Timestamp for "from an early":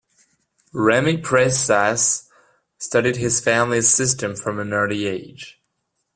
4.35-5.05